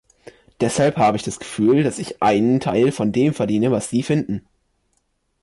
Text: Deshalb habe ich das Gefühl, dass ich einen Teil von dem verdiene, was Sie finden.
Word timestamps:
Deshalb 0.61 0.97
habe 0.97 1.17
ich 1.17 1.21
das 1.21 1.37
Gefühl, 1.37 1.83
dass 1.83 1.99
ich 1.99 2.23
einen 2.23 2.59
Teil 2.59 2.91
von 2.91 3.11
dem 3.11 3.35
verdiene, 3.35 3.69
was 3.71 3.91
Sie 3.91 4.01
finden. 4.01 4.47